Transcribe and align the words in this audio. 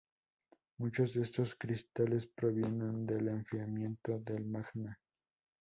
Muchos 0.79 1.13
de 1.13 1.21
estos 1.21 1.53
cristales 1.53 2.25
provienen 2.25 3.05
del 3.05 3.27
enfriamiento 3.27 4.17
del 4.17 4.45
magma. 4.47 4.97